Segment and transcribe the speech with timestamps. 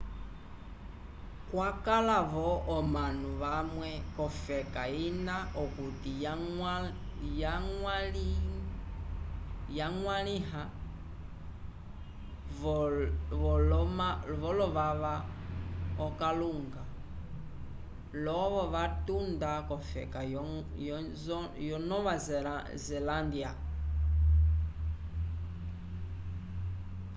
[1.49, 6.11] kwakala vo omanu vamwe cofeka ina okuti
[9.79, 10.63] yagwaliha
[13.31, 13.53] vo
[14.59, 15.15] lovava
[16.05, 16.83] akalunga
[18.25, 20.19] lovo vatunda cofeka
[21.69, 22.13] yo nova
[22.85, 23.51] zalândya